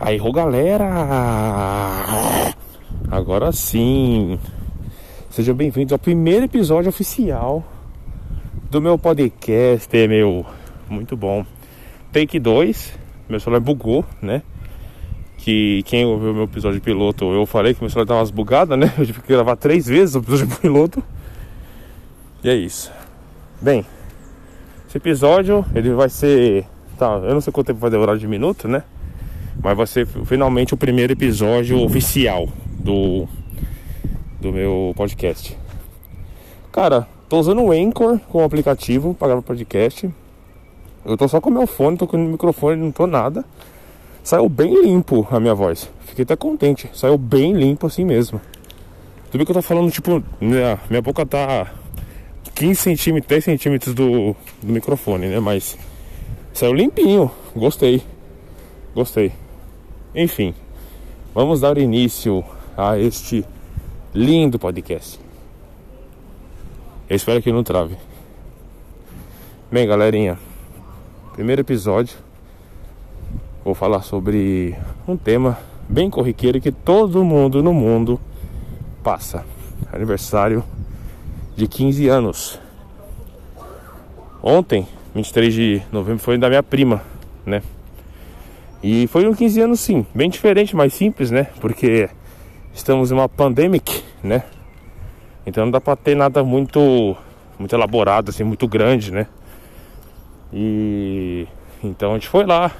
Aí, 0.00 0.20
ô 0.20 0.32
galera! 0.32 0.86
Agora 3.10 3.52
sim! 3.52 4.38
Sejam 5.30 5.54
bem-vindos 5.54 5.92
ao 5.92 5.98
primeiro 5.98 6.46
episódio 6.46 6.88
oficial 6.88 7.64
do 8.70 8.82
meu 8.82 8.98
podcast, 8.98 9.88
meu. 10.08 10.44
Muito 10.88 11.16
bom. 11.16 11.46
Take 12.12 12.40
2, 12.40 12.98
meu 13.28 13.38
celular 13.38 13.60
bugou, 13.60 14.04
né? 14.20 14.42
Que 15.38 15.82
quem 15.84 16.04
ouviu 16.04 16.34
meu 16.34 16.44
episódio 16.44 16.80
piloto, 16.80 17.32
eu 17.32 17.46
falei 17.46 17.72
que 17.72 17.80
meu 17.80 17.88
celular 17.88 18.06
tava 18.06 18.20
umas 18.20 18.32
bugadas, 18.32 18.76
né? 18.76 18.92
Eu 18.98 19.06
tive 19.06 19.22
que 19.22 19.28
gravar 19.28 19.54
três 19.54 19.86
vezes 19.86 20.16
o 20.16 20.18
episódio 20.18 20.48
de 20.48 20.56
piloto. 20.56 21.02
E 22.42 22.50
é 22.50 22.54
isso. 22.54 22.92
Bem, 23.60 23.86
esse 24.88 24.98
episódio 24.98 25.64
ele 25.72 25.94
vai 25.94 26.08
ser. 26.08 26.66
Tá, 26.98 27.20
eu 27.22 27.32
não 27.32 27.40
sei 27.40 27.52
quanto 27.52 27.68
tempo 27.68 27.78
vai 27.78 27.90
demorar 27.90 28.16
de 28.16 28.26
minuto, 28.26 28.66
né? 28.66 28.82
Mas 29.62 29.76
vai 29.76 29.86
ser 29.86 30.06
finalmente 30.06 30.74
o 30.74 30.76
primeiro 30.76 31.12
episódio 31.12 31.80
oficial 31.82 32.48
do, 32.78 33.26
do 34.40 34.52
meu 34.52 34.92
podcast. 34.96 35.56
Cara, 36.70 37.06
tô 37.28 37.38
usando 37.38 37.62
o 37.62 37.72
Anchor 37.72 38.18
como 38.28 38.44
aplicativo 38.44 39.14
para 39.14 39.28
gravar 39.28 39.42
podcast. 39.42 40.10
Eu 41.04 41.16
tô 41.16 41.28
só 41.28 41.40
com 41.40 41.50
meu 41.50 41.66
fone, 41.66 41.96
tô 41.96 42.06
com 42.06 42.16
o 42.16 42.28
microfone, 42.28 42.80
não 42.80 42.90
tô 42.90 43.06
nada. 43.06 43.44
Saiu 44.22 44.48
bem 44.48 44.82
limpo 44.82 45.26
a 45.30 45.38
minha 45.38 45.54
voz. 45.54 45.90
Fiquei 46.06 46.22
até 46.22 46.34
contente. 46.34 46.88
Saiu 46.94 47.18
bem 47.18 47.52
limpo 47.52 47.86
assim 47.86 48.04
mesmo. 48.04 48.40
Tudo 49.26 49.38
bem 49.38 49.44
que 49.44 49.52
eu 49.52 49.56
tô 49.56 49.62
falando, 49.62 49.90
tipo, 49.90 50.22
minha, 50.40 50.78
minha 50.88 51.02
boca 51.02 51.26
tá 51.26 51.72
15 52.54 52.74
centímetros, 52.74 53.28
10 53.28 53.44
centímetros 53.44 53.94
do, 53.94 54.34
do 54.62 54.72
microfone, 54.72 55.26
né? 55.26 55.40
Mas 55.40 55.76
saiu 56.52 56.72
limpinho. 56.72 57.30
Gostei. 57.54 58.02
Gostei. 58.94 59.43
Enfim, 60.16 60.54
vamos 61.34 61.60
dar 61.60 61.76
início 61.76 62.44
a 62.76 62.96
este 62.96 63.44
lindo 64.14 64.60
podcast. 64.60 65.18
Eu 67.10 67.16
espero 67.16 67.42
que 67.42 67.50
não 67.50 67.64
trave. 67.64 67.96
Bem, 69.72 69.88
galerinha, 69.88 70.38
primeiro 71.32 71.62
episódio. 71.62 72.16
Vou 73.64 73.74
falar 73.74 74.02
sobre 74.02 74.76
um 75.08 75.16
tema 75.16 75.58
bem 75.88 76.08
corriqueiro 76.08 76.60
que 76.60 76.70
todo 76.70 77.24
mundo 77.24 77.60
no 77.60 77.74
mundo 77.74 78.20
passa. 79.02 79.44
Aniversário 79.92 80.62
de 81.56 81.66
15 81.66 82.06
anos. 82.06 82.60
Ontem, 84.40 84.86
23 85.12 85.52
de 85.52 85.82
novembro, 85.90 86.22
foi 86.22 86.38
da 86.38 86.48
minha 86.48 86.62
prima, 86.62 87.02
né? 87.44 87.62
E 88.86 89.06
foi 89.06 89.26
um 89.26 89.32
15 89.32 89.62
anos 89.62 89.80
sim, 89.80 90.04
bem 90.14 90.28
diferente, 90.28 90.76
mais 90.76 90.92
simples, 90.92 91.30
né? 91.30 91.44
Porque 91.58 92.06
estamos 92.74 93.10
em 93.10 93.14
uma 93.14 93.26
pandemic, 93.26 94.04
né? 94.22 94.42
Então 95.46 95.64
não 95.64 95.70
dá 95.70 95.80
pra 95.80 95.96
ter 95.96 96.14
nada 96.14 96.44
muito 96.44 97.16
muito 97.58 97.74
elaborado, 97.74 98.28
assim, 98.28 98.44
muito 98.44 98.68
grande, 98.68 99.10
né? 99.10 99.26
E 100.52 101.48
então 101.82 102.10
a 102.10 102.14
gente 102.16 102.28
foi 102.28 102.44
lá. 102.44 102.70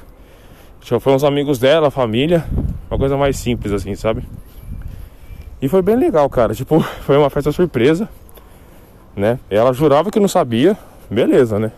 Já 0.82 1.00
foi 1.00 1.14
uns 1.14 1.24
amigos 1.24 1.58
dela, 1.58 1.90
família, 1.90 2.44
uma 2.90 2.98
coisa 2.98 3.16
mais 3.16 3.38
simples 3.38 3.72
assim, 3.72 3.94
sabe? 3.94 4.24
E 5.62 5.68
foi 5.70 5.80
bem 5.80 5.96
legal, 5.96 6.28
cara. 6.28 6.54
Tipo, 6.54 6.80
foi 7.00 7.16
uma 7.16 7.30
festa 7.30 7.50
surpresa, 7.50 8.06
né? 9.16 9.38
Ela 9.48 9.72
jurava 9.72 10.10
que 10.10 10.20
não 10.20 10.28
sabia, 10.28 10.76
beleza, 11.10 11.58
né? 11.58 11.72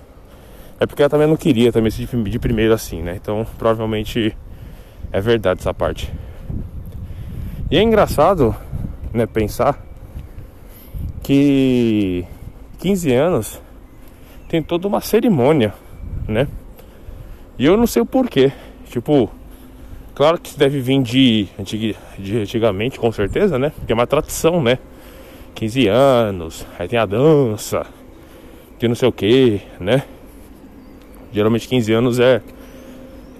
É 0.78 0.86
porque 0.86 1.02
ela 1.02 1.10
também 1.10 1.26
não 1.26 1.36
queria 1.36 1.72
também 1.72 1.90
se 1.90 2.04
de 2.04 2.38
primeiro 2.38 2.74
assim, 2.74 3.02
né? 3.02 3.16
Então 3.16 3.46
provavelmente 3.58 4.36
é 5.10 5.20
verdade 5.20 5.60
essa 5.60 5.72
parte. 5.72 6.12
E 7.70 7.76
é 7.76 7.82
engraçado, 7.82 8.54
né, 9.12 9.26
pensar 9.26 9.82
que 11.22 12.24
15 12.78 13.12
anos 13.12 13.60
tem 14.48 14.62
toda 14.62 14.86
uma 14.86 15.00
cerimônia, 15.00 15.74
né? 16.28 16.46
E 17.58 17.64
eu 17.64 17.76
não 17.76 17.86
sei 17.86 18.02
o 18.02 18.06
porquê. 18.06 18.52
Tipo, 18.90 19.30
claro 20.14 20.38
que 20.38 20.56
deve 20.56 20.78
vir 20.80 21.02
de, 21.02 21.48
de 22.18 22.36
antigamente, 22.38 23.00
com 23.00 23.10
certeza, 23.10 23.58
né? 23.58 23.70
Porque 23.70 23.92
é 23.92 23.94
uma 23.94 24.06
tradição, 24.06 24.62
né? 24.62 24.78
15 25.54 25.88
anos, 25.88 26.66
aí 26.78 26.86
tem 26.86 26.98
a 26.98 27.06
dança, 27.06 27.86
tem 28.78 28.88
não 28.88 28.94
sei 28.94 29.08
o 29.08 29.12
que, 29.12 29.60
né? 29.80 30.04
Geralmente 31.36 31.68
15 31.68 31.92
anos 31.92 32.18
é. 32.18 32.40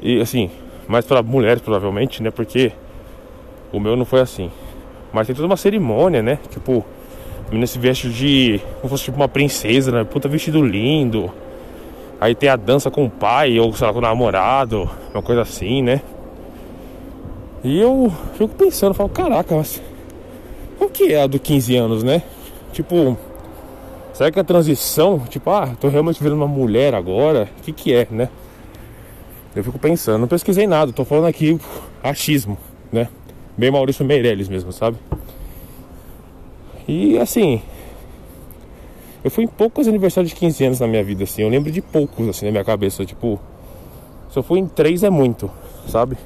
E 0.03 0.21
assim, 0.21 0.51
mais 0.87 1.07
para 1.07 1.23
mulheres 1.23 1.63
provavelmente, 1.63 2.23
né? 2.23 2.31
Porque 2.31 2.71
o 3.73 3.81
meu 3.81 3.97
não 3.97 4.05
foi 4.05 4.21
assim. 4.21 4.51
Mas 5.15 5.27
tem 5.27 5.35
toda 5.35 5.47
uma 5.47 5.57
cerimônia, 5.57 6.23
né? 6.23 6.39
Tipo, 6.51 6.85
a 7.47 7.49
menina 7.49 7.67
se 7.67 7.79
veste 7.79 8.11
de. 8.11 8.61
como 8.83 8.91
fosse 8.91 9.05
tipo 9.05 9.17
uma 9.17 9.29
princesa, 9.29 9.91
né? 9.91 10.05
Puta 10.05 10.29
vestido 10.29 10.63
lindo. 10.63 11.33
Aí 12.21 12.35
tem 12.35 12.51
a 12.51 12.57
dança 12.57 12.91
com 12.91 13.07
o 13.07 13.11
pai, 13.11 13.59
ou 13.59 13.73
sei 13.73 13.87
lá, 13.87 13.93
com 13.95 13.99
o 13.99 14.03
namorado, 14.03 14.91
uma 15.15 15.23
coisa 15.23 15.41
assim, 15.41 15.81
né? 15.81 16.03
E 17.65 17.81
eu 17.81 18.13
fico 18.35 18.55
pensando, 18.55 18.93
falo, 18.93 19.09
caraca, 19.09 19.57
mas. 19.57 19.83
Qual 20.77 20.91
que 20.91 21.15
é 21.15 21.23
a 21.23 21.27
do 21.27 21.39
15 21.39 21.77
anos, 21.77 22.03
né? 22.03 22.23
Tipo, 22.75 23.17
Será 24.17 24.31
que 24.31 24.41
a 24.41 24.45
transição, 24.45 25.19
tipo, 25.29 25.51
ah, 25.51 25.77
tô 25.79 25.89
realmente 25.89 26.23
virando 26.23 26.39
uma 26.39 26.49
mulher 26.49 26.95
agora? 26.95 27.51
O 27.59 27.63
que 27.63 27.71
que 27.71 27.93
é, 27.93 28.09
né? 28.11 28.31
Eu 29.55 29.63
fico 29.63 29.79
pensando, 29.79 30.23
não 30.23 30.27
pesquisei 30.27 30.67
nada, 30.67 30.91
tô 30.91 31.05
falando 31.05 31.27
aqui 31.27 31.61
achismo, 32.03 32.57
né? 32.91 33.11
Bem 33.59 33.71
Maurício 33.71 34.07
Meirelles 34.07 34.49
mesmo, 34.49 34.73
sabe? 34.73 34.97
E 36.89 37.19
assim, 37.19 37.61
eu 39.23 39.31
fui 39.31 39.45
em 39.45 39.49
poucos 39.49 39.87
aniversários 39.87 40.31
de 40.31 40.37
15 40.37 40.65
anos 40.65 40.81
na 40.81 40.87
minha 40.87 41.05
vida, 41.05 41.25
assim, 41.25 41.43
eu 41.43 41.51
lembro 41.51 41.71
de 41.71 41.83
poucos, 41.83 42.27
assim, 42.27 42.47
na 42.47 42.53
minha 42.53 42.65
cabeça, 42.65 43.05
tipo, 43.05 43.39
se 44.31 44.39
eu 44.39 44.43
fui 44.43 44.61
em 44.61 44.67
três 44.67 45.05
é 45.05 45.11
muito, 45.11 45.51
sabe? 45.87 46.17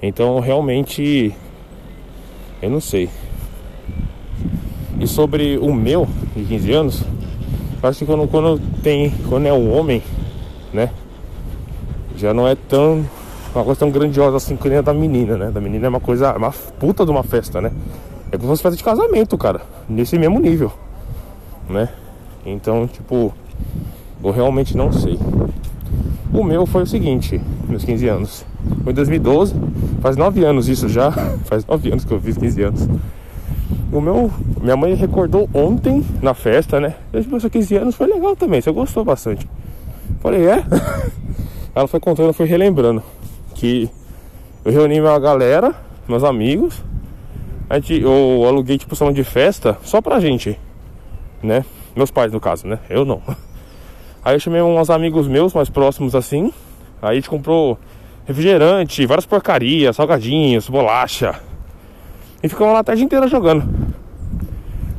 Então, 0.00 0.38
realmente, 0.38 1.34
eu 2.62 2.70
não 2.70 2.80
sei. 2.80 3.10
E 5.00 5.06
sobre 5.06 5.58
o 5.58 5.72
meu, 5.72 6.08
de 6.34 6.44
15 6.44 6.72
anos, 6.72 7.04
acho 7.82 8.00
que 8.00 8.06
quando, 8.06 8.26
quando 8.28 8.60
tem. 8.82 9.10
Quando 9.28 9.46
é 9.46 9.52
um 9.52 9.72
homem, 9.76 10.02
né? 10.72 10.90
Já 12.16 12.34
não 12.34 12.46
é 12.46 12.56
tão. 12.56 13.04
Uma 13.54 13.64
coisa 13.64 13.80
tão 13.80 13.90
grandiosa 13.90 14.36
assim 14.36 14.56
que 14.56 14.68
nem 14.68 14.78
a 14.78 14.82
da 14.82 14.92
menina, 14.92 15.36
né? 15.36 15.50
Da 15.50 15.60
menina 15.60 15.86
é 15.86 15.88
uma 15.88 16.00
coisa. 16.00 16.36
Uma 16.36 16.50
puta 16.50 17.04
de 17.04 17.10
uma 17.10 17.22
festa, 17.22 17.60
né? 17.60 17.72
É 18.30 18.36
como 18.36 18.42
se 18.56 18.62
fosse 18.62 18.62
festa 18.62 18.76
de 18.76 18.84
casamento, 18.84 19.38
cara. 19.38 19.60
Nesse 19.88 20.18
mesmo 20.18 20.38
nível. 20.40 20.72
Né? 21.68 21.88
Então, 22.44 22.86
tipo. 22.86 23.32
Eu 24.22 24.32
realmente 24.32 24.76
não 24.76 24.92
sei. 24.92 25.18
O 26.32 26.42
meu 26.42 26.66
foi 26.66 26.82
o 26.82 26.86
seguinte, 26.86 27.40
meus 27.68 27.84
15 27.84 28.08
anos. 28.08 28.44
Foi 28.82 28.92
em 28.92 28.94
2012. 28.94 29.54
Faz 30.00 30.16
9 30.16 30.44
anos 30.44 30.68
isso 30.68 30.88
já. 30.88 31.12
Faz 31.46 31.64
9 31.64 31.92
anos 31.92 32.04
que 32.04 32.12
eu 32.12 32.20
fiz 32.20 32.36
15 32.36 32.62
anos. 32.62 32.88
O 33.92 34.00
meu, 34.00 34.30
minha 34.60 34.76
mãe 34.76 34.94
recordou 34.94 35.48
ontem 35.54 36.04
na 36.22 36.34
festa, 36.34 36.80
né? 36.80 36.94
Desde 37.12 37.30
meus 37.30 37.44
15 37.44 37.76
anos 37.76 37.94
foi 37.94 38.06
legal 38.06 38.36
também, 38.36 38.60
você 38.60 38.70
gostou 38.70 39.04
bastante. 39.04 39.48
Falei, 40.20 40.46
é? 40.46 40.64
Ela 41.74 41.86
foi 41.86 42.00
contando, 42.00 42.32
foi 42.32 42.46
relembrando 42.46 43.02
que 43.54 43.88
eu 44.64 44.72
reuni 44.72 45.00
minha 45.00 45.18
galera, 45.18 45.74
meus 46.06 46.24
amigos. 46.24 46.82
A 47.70 47.76
gente, 47.76 48.00
eu 48.00 48.44
aluguei 48.46 48.78
tipo 48.78 48.96
salão 48.96 49.12
de 49.12 49.24
festa 49.24 49.76
só 49.82 50.00
pra 50.00 50.20
gente, 50.20 50.58
né? 51.42 51.64
Meus 51.94 52.10
pais 52.10 52.32
no 52.32 52.40
caso, 52.40 52.66
né? 52.66 52.78
Eu 52.88 53.04
não. 53.04 53.22
Aí 54.24 54.34
eu 54.34 54.40
chamei 54.40 54.60
uns 54.60 54.90
amigos 54.90 55.26
meus 55.26 55.54
mais 55.54 55.70
próximos 55.70 56.14
assim. 56.14 56.52
Aí 57.00 57.12
a 57.12 57.14
gente 57.14 57.30
comprou 57.30 57.78
refrigerante, 58.26 59.06
várias 59.06 59.24
porcarias, 59.24 59.96
salgadinhos, 59.96 60.68
bolacha. 60.68 61.40
E 62.42 62.48
ficamos 62.48 62.72
lá 62.72 62.80
a 62.80 62.84
tarde 62.84 63.02
inteira 63.02 63.26
jogando. 63.26 63.68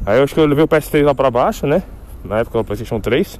Aí 0.06 0.18
eu 0.18 0.24
acho 0.24 0.34
que 0.34 0.40
eu 0.40 0.46
levei 0.46 0.64
o 0.64 0.68
PS3 0.68 1.04
lá 1.04 1.16
pra 1.16 1.32
baixo, 1.32 1.66
né? 1.66 1.84
Na 2.24 2.40
época 2.40 2.60
o 2.60 2.64
Playstation 2.64 3.00
3. 3.00 3.40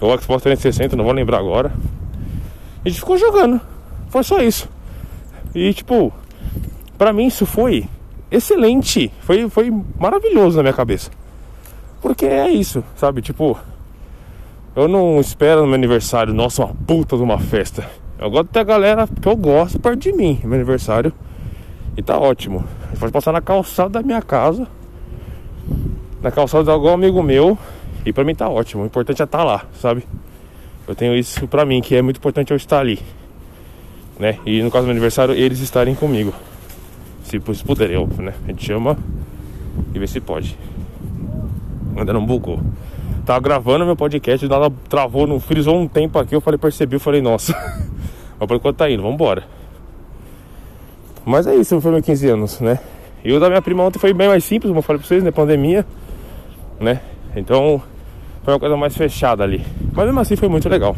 O 0.00 0.18
Xbox 0.18 0.42
360, 0.42 0.96
não 0.96 1.04
vou 1.04 1.12
lembrar 1.12 1.38
agora. 1.38 1.72
E 2.84 2.88
a 2.88 2.90
gente 2.90 3.00
ficou 3.00 3.16
jogando. 3.16 3.60
Foi 4.08 4.22
só 4.22 4.40
isso. 4.40 4.68
E 5.54 5.72
tipo, 5.72 6.12
pra 6.96 7.12
mim 7.12 7.26
isso 7.26 7.46
foi 7.46 7.88
excelente. 8.30 9.10
Foi, 9.20 9.48
foi 9.48 9.72
maravilhoso 9.98 10.56
na 10.58 10.62
minha 10.62 10.74
cabeça. 10.74 11.10
Porque 12.00 12.26
é 12.26 12.48
isso, 12.48 12.84
sabe? 12.94 13.22
Tipo, 13.22 13.58
eu 14.74 14.86
não 14.86 15.18
espero 15.18 15.62
no 15.62 15.66
meu 15.66 15.74
aniversário, 15.74 16.34
nossa, 16.34 16.64
uma 16.64 16.74
puta 16.86 17.16
de 17.16 17.22
uma 17.22 17.38
festa. 17.38 17.88
Eu 18.18 18.30
gosto 18.30 18.48
ter 18.48 18.60
a 18.60 18.64
galera 18.64 19.08
que 19.08 19.28
eu 19.28 19.36
gosto 19.36 19.78
perto 19.78 20.00
de 20.00 20.12
mim, 20.12 20.40
meu 20.44 20.54
aniversário. 20.54 21.12
E 21.96 22.02
tá 22.02 22.18
ótimo. 22.18 22.64
Pode 22.98 23.12
passar 23.12 23.32
na 23.32 23.40
calçada 23.40 23.90
da 23.90 24.02
minha 24.02 24.22
casa. 24.22 24.66
Na 26.22 26.30
calçada 26.30 26.64
de 26.64 26.70
algum 26.70 26.88
amigo 26.88 27.22
meu. 27.22 27.58
E 28.04 28.12
pra 28.12 28.24
mim 28.24 28.34
tá 28.34 28.48
ótimo. 28.48 28.82
O 28.82 28.86
importante 28.86 29.20
é 29.20 29.24
estar 29.24 29.38
tá 29.38 29.44
lá, 29.44 29.64
sabe? 29.80 30.04
Eu 30.86 30.94
tenho 30.94 31.14
isso 31.16 31.46
pra 31.48 31.64
mim, 31.64 31.80
que 31.80 31.96
é 31.96 32.02
muito 32.02 32.18
importante 32.18 32.52
eu 32.52 32.56
estar 32.56 32.78
ali. 32.78 33.00
né? 34.18 34.38
E 34.46 34.62
no 34.62 34.70
caso 34.70 34.84
do 34.84 34.86
meu 34.86 34.92
aniversário, 34.92 35.34
eles 35.34 35.58
estarem 35.60 35.94
comigo. 35.94 36.32
Se, 37.24 37.40
puderem, 37.40 37.96
óbvio, 37.96 38.24
né? 38.24 38.34
A 38.44 38.48
gente 38.48 38.64
chama 38.64 38.96
e 39.92 39.98
vê 39.98 40.06
se 40.06 40.20
pode. 40.20 40.56
Ainda 41.96 42.12
não 42.12 42.24
bugou. 42.24 42.60
Tava 43.24 43.40
gravando 43.40 43.84
meu 43.84 43.96
podcast, 43.96 44.46
nada 44.46 44.72
travou, 44.88 45.26
não 45.26 45.40
frisou 45.40 45.76
um 45.76 45.88
tempo 45.88 46.16
aqui, 46.18 46.36
eu 46.36 46.40
falei, 46.40 46.56
percebi, 46.58 46.94
eu 46.94 47.00
falei, 47.00 47.20
nossa. 47.20 47.52
Mas 48.38 48.46
por 48.46 48.56
enquanto 48.56 48.76
tá 48.76 48.88
indo, 48.88 49.02
vambora. 49.02 49.42
Mas 51.26 51.44
é 51.48 51.56
isso, 51.56 51.80
foi 51.80 51.90
meus 51.90 52.04
15 52.04 52.28
anos, 52.28 52.60
né? 52.60 52.78
E 53.24 53.32
o 53.32 53.40
da 53.40 53.48
minha 53.48 53.60
prima 53.60 53.82
ontem 53.82 53.98
foi 53.98 54.14
bem 54.14 54.28
mais 54.28 54.44
simples, 54.44 54.68
como 54.68 54.78
eu 54.78 54.82
falei 54.82 55.00
pra 55.00 55.08
vocês, 55.08 55.24
né? 55.24 55.32
Pandemia, 55.32 55.84
né? 56.78 57.00
Então 57.34 57.82
foi 58.44 58.54
uma 58.54 58.60
coisa 58.60 58.76
mais 58.76 58.96
fechada 58.96 59.42
ali. 59.42 59.66
Mas 59.92 60.06
mesmo 60.06 60.20
assim 60.20 60.36
foi 60.36 60.48
muito 60.48 60.68
legal. 60.68 60.96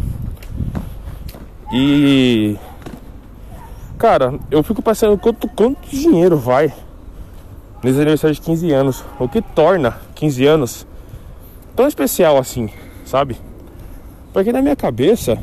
E. 1.72 2.58
Cara, 3.96 4.38
eu 4.50 4.62
fico 4.62 4.82
pensando 4.82 5.16
quanto, 5.16 5.48
quanto 5.48 5.88
dinheiro 5.88 6.36
vai 6.36 6.74
nesse 7.82 7.96
aniversário 7.96 8.34
de 8.34 8.42
15 8.42 8.70
anos. 8.70 9.04
O 9.18 9.26
que 9.26 9.40
torna 9.40 9.96
15 10.14 10.46
anos 10.46 10.86
tão 11.74 11.88
especial 11.88 12.36
assim, 12.36 12.68
sabe? 13.06 13.34
Porque 14.30 14.52
na 14.52 14.60
minha 14.60 14.76
cabeça, 14.76 15.38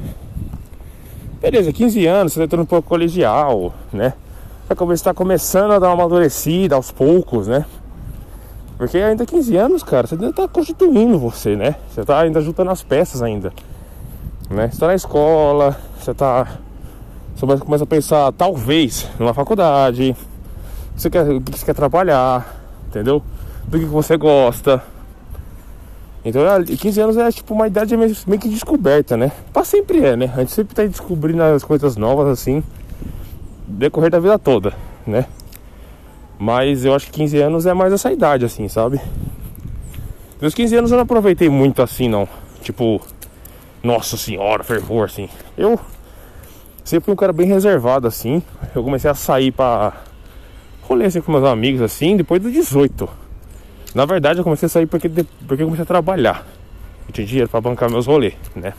beleza, 1.41 1.73
15 1.73 2.05
anos, 2.05 2.33
você 2.33 2.39
tá 2.41 2.45
entrando 2.45 2.67
pro 2.67 2.83
colegial, 2.83 3.73
né? 3.91 4.13
Você 4.67 4.93
está 4.93 5.13
começando 5.13 5.71
a 5.71 5.79
dar 5.79 5.89
uma 5.89 5.93
amadurecida 5.93 6.75
aos 6.75 6.91
poucos, 6.91 7.47
né? 7.47 7.65
Porque 8.77 8.97
ainda 8.97 9.23
15 9.23 9.55
anos, 9.55 9.83
cara, 9.83 10.07
você 10.07 10.15
ainda 10.15 10.33
tá 10.33 10.47
constituindo 10.47 11.19
você, 11.19 11.55
né? 11.55 11.75
Você 11.89 12.03
tá 12.03 12.19
ainda 12.19 12.41
juntando 12.41 12.71
as 12.71 12.81
peças 12.81 13.21
ainda. 13.21 13.53
Né? 14.49 14.69
Você 14.71 14.79
tá 14.79 14.87
na 14.87 14.95
escola, 14.95 15.77
você 15.99 16.13
tá. 16.13 16.57
Você 17.35 17.57
começa 17.59 17.83
a 17.83 17.87
pensar, 17.87 18.31
talvez, 18.33 19.07
numa 19.19 19.33
faculdade, 19.33 20.15
você 20.95 21.09
quer, 21.09 21.29
o 21.29 21.39
que 21.39 21.59
você 21.59 21.65
quer 21.65 21.75
trabalhar, 21.75 22.59
entendeu? 22.87 23.21
Do 23.67 23.79
que 23.79 23.85
você 23.85 24.17
gosta. 24.17 24.81
Então, 26.23 26.41
15 26.63 27.01
anos 27.01 27.17
é 27.17 27.31
tipo 27.31 27.53
uma 27.53 27.67
idade 27.67 27.95
meio, 27.95 28.15
que 28.15 28.49
descoberta, 28.49 29.15
né? 29.15 29.31
Pra 29.53 29.63
sempre 29.63 30.03
é, 30.03 30.15
né? 30.15 30.33
A 30.35 30.39
gente 30.39 30.53
sempre 30.53 30.73
tá 30.73 30.83
descobrindo 30.83 31.43
as 31.43 31.63
coisas 31.63 31.95
novas 31.95 32.27
assim, 32.27 32.63
decorrer 33.67 34.09
da 34.09 34.19
vida 34.19 34.37
toda, 34.37 34.73
né? 35.05 35.25
Mas 36.37 36.85
eu 36.85 36.93
acho 36.93 37.07
que 37.07 37.13
15 37.13 37.39
anos 37.39 37.65
é 37.65 37.73
mais 37.73 37.93
essa 37.93 38.11
idade, 38.11 38.45
assim, 38.45 38.67
sabe? 38.67 38.99
Meus 40.41 40.53
15 40.53 40.75
anos 40.75 40.91
eu 40.91 40.97
não 40.97 41.03
aproveitei 41.03 41.49
muito 41.49 41.81
assim, 41.81 42.09
não. 42.09 42.27
Tipo, 42.61 43.01
nossa 43.81 44.17
senhora, 44.17 44.63
fervor, 44.63 45.05
assim. 45.05 45.29
Eu 45.57 45.79
sempre 46.83 47.05
fui 47.05 47.13
um 47.13 47.17
cara 47.17 47.31
bem 47.31 47.47
reservado, 47.47 48.07
assim. 48.07 48.43
Eu 48.75 48.83
comecei 48.83 49.09
a 49.09 49.15
sair 49.15 49.51
pra 49.51 49.93
rolê 50.81 51.05
assim 51.05 51.21
com 51.21 51.31
meus 51.31 51.45
amigos, 51.45 51.81
assim, 51.81 52.17
depois 52.17 52.41
dos 52.41 52.51
18. 52.51 53.07
Na 53.93 54.05
verdade, 54.05 54.39
eu 54.39 54.43
comecei 54.43 54.65
a 54.67 54.69
sair 54.69 54.85
porque, 54.85 55.09
porque 55.09 55.63
eu 55.63 55.67
comecei 55.67 55.83
a 55.83 55.85
trabalhar. 55.85 56.45
Eu 57.07 57.13
tinha 57.13 57.25
dinheiro 57.25 57.49
pra 57.49 57.61
bancar 57.61 57.89
meus 57.89 58.05
rolês, 58.05 58.33
né? 58.55 58.73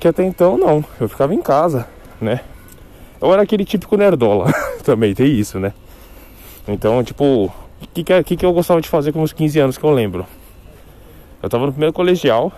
Que 0.00 0.08
até 0.08 0.24
então, 0.24 0.56
não. 0.56 0.84
Eu 0.98 1.08
ficava 1.08 1.34
em 1.34 1.42
casa, 1.42 1.86
né? 2.20 2.40
Eu 3.20 3.32
era 3.32 3.42
aquele 3.42 3.64
típico 3.64 3.96
nerdola. 3.96 4.52
Também 4.84 5.14
tem 5.14 5.26
isso, 5.26 5.58
né? 5.58 5.72
Então, 6.66 7.02
tipo, 7.02 7.46
o 7.46 7.52
que, 7.92 8.04
que, 8.04 8.36
que 8.36 8.46
eu 8.46 8.52
gostava 8.52 8.80
de 8.80 8.88
fazer 8.88 9.12
com 9.12 9.22
os 9.22 9.32
15 9.32 9.58
anos 9.60 9.78
que 9.78 9.84
eu 9.84 9.90
lembro? 9.90 10.26
Eu 11.42 11.48
tava 11.48 11.66
no 11.66 11.72
primeiro 11.72 11.92
colegial. 11.92 12.52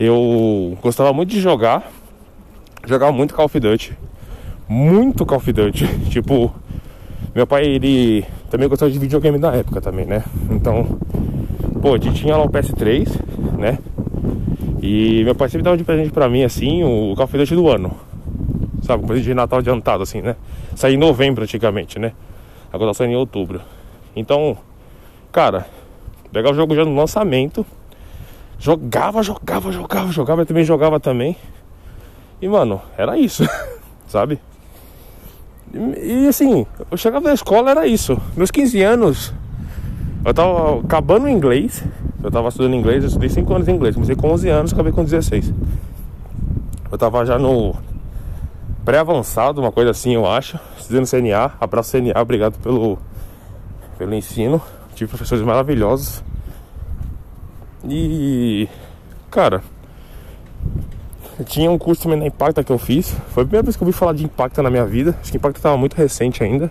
Eu 0.00 0.78
gostava 0.80 1.12
muito 1.12 1.30
de 1.30 1.40
jogar. 1.40 1.90
Jogava 2.86 3.12
muito 3.12 3.34
Call 3.34 3.46
of 3.46 3.60
Duty. 3.60 3.98
Muito 4.68 5.26
Call 5.26 5.38
of 5.38 5.52
Duty. 5.52 5.86
tipo, 6.08 6.54
meu 7.34 7.46
pai, 7.46 7.66
ele 7.66 8.24
também 8.50 8.68
gostava 8.68 8.90
de 8.90 8.98
videogame 8.98 9.38
na 9.38 9.54
época 9.54 9.80
também, 9.80 10.06
né? 10.06 10.24
Então, 10.50 10.98
pô, 11.82 11.94
a 11.94 11.98
gente 11.98 12.22
tinha 12.22 12.36
lá 12.36 12.44
o 12.44 12.50
PS3, 12.50 13.08
né? 13.58 13.78
E 14.80 15.22
meu 15.24 15.34
pai 15.34 15.48
sempre 15.48 15.64
dava 15.64 15.76
de 15.76 15.84
presente 15.84 16.10
pra 16.10 16.28
mim, 16.28 16.44
assim, 16.44 16.82
o 16.84 17.14
Call 17.14 17.24
of 17.24 17.36
Duty 17.36 17.54
do 17.54 17.68
ano. 17.68 18.07
Sabe, 18.82 19.06
presente 19.06 19.26
de 19.26 19.34
Natal 19.34 19.58
adiantado, 19.58 20.02
assim, 20.02 20.20
né? 20.20 20.36
Saí 20.74 20.94
em 20.94 20.98
novembro, 20.98 21.42
antigamente, 21.42 21.98
né? 21.98 22.12
Agora 22.72 22.90
tá 22.90 22.94
saindo 22.94 23.12
em 23.12 23.16
outubro. 23.16 23.60
Então, 24.14 24.56
cara, 25.32 25.66
pegar 26.32 26.50
o 26.50 26.54
jogo 26.54 26.74
já 26.74 26.84
no 26.84 26.94
lançamento. 26.94 27.64
Jogava, 28.58 29.22
jogava, 29.22 29.70
jogava, 29.70 30.12
jogava. 30.12 30.42
Eu 30.42 30.46
também 30.46 30.64
jogava 30.64 31.00
também. 31.00 31.36
E, 32.40 32.48
mano, 32.48 32.80
era 32.96 33.18
isso, 33.18 33.44
sabe? 34.06 34.38
E, 35.72 36.24
e, 36.24 36.28
assim, 36.28 36.66
eu 36.90 36.96
chegava 36.96 37.26
da 37.26 37.34
escola, 37.34 37.70
era 37.70 37.86
isso. 37.86 38.20
Meus 38.36 38.50
15 38.50 38.82
anos, 38.82 39.34
eu 40.24 40.34
tava 40.34 40.80
acabando 40.80 41.28
inglês. 41.28 41.84
Eu 42.22 42.30
tava 42.30 42.48
estudando 42.48 42.74
inglês, 42.74 43.02
eu 43.04 43.08
estudei 43.08 43.28
5 43.28 43.54
anos 43.54 43.66
de 43.66 43.72
inglês. 43.72 43.94
Comecei 43.94 44.16
com 44.16 44.30
11 44.30 44.48
anos, 44.48 44.72
acabei 44.72 44.92
com 44.92 45.04
16. 45.04 45.52
Eu 46.90 46.98
tava 46.98 47.24
já 47.24 47.38
no 47.38 47.76
pré-avançado, 48.88 49.60
uma 49.60 49.70
coisa 49.70 49.90
assim, 49.90 50.14
eu 50.14 50.26
acho. 50.26 50.58
Estudando 50.78 51.06
CNA, 51.06 51.52
abraço 51.60 51.92
CNA, 51.92 52.18
obrigado 52.18 52.58
pelo, 52.58 52.96
pelo 53.98 54.14
ensino. 54.14 54.62
Tive 54.94 55.10
professores 55.10 55.44
maravilhosos. 55.44 56.24
E, 57.86 58.66
cara, 59.30 59.62
tinha 61.44 61.70
um 61.70 61.76
curso 61.76 62.04
também 62.04 62.18
na 62.18 62.26
Impacta 62.28 62.64
que 62.64 62.72
eu 62.72 62.78
fiz. 62.78 63.14
Foi 63.28 63.42
a 63.42 63.46
primeira 63.46 63.62
vez 63.62 63.76
que 63.76 63.82
eu 63.82 63.86
ouvi 63.86 63.94
falar 63.94 64.14
de 64.14 64.24
Impacta 64.24 64.62
na 64.62 64.70
minha 64.70 64.86
vida. 64.86 65.14
Acho 65.20 65.32
que 65.32 65.36
Impacta 65.36 65.58
estava 65.58 65.76
muito 65.76 65.94
recente 65.94 66.42
ainda. 66.42 66.70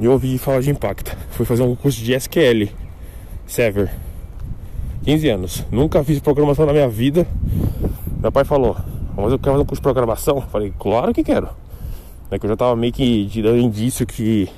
E 0.00 0.06
eu 0.06 0.12
ouvi 0.12 0.38
falar 0.38 0.62
de 0.62 0.70
Impacta. 0.70 1.14
Fui 1.32 1.44
fazer 1.44 1.64
um 1.64 1.76
curso 1.76 2.00
de 2.02 2.14
SQL, 2.14 2.66
Sever. 3.46 3.90
15 5.04 5.28
anos. 5.28 5.66
Nunca 5.70 6.02
fiz 6.02 6.18
programação 6.18 6.64
na 6.64 6.72
minha 6.72 6.88
vida. 6.88 7.26
Meu 8.22 8.32
pai 8.32 8.46
falou: 8.46 8.74
mas 9.22 9.32
eu 9.32 9.38
quero 9.38 9.52
fazer 9.52 9.62
um 9.62 9.66
curso 9.66 9.80
de 9.80 9.82
programação? 9.82 10.40
Falei, 10.42 10.72
claro 10.78 11.12
que 11.12 11.24
quero. 11.24 11.48
É 12.30 12.38
que 12.38 12.46
eu 12.46 12.50
já 12.50 12.56
tava 12.56 12.76
meio 12.76 12.92
que 12.92 13.28
dando 13.42 13.58
indício 13.58 14.06
que 14.06 14.48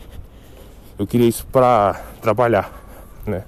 eu 0.99 1.07
queria 1.07 1.29
isso 1.29 1.47
pra 1.47 1.99
trabalhar, 2.21 2.71
né? 3.25 3.45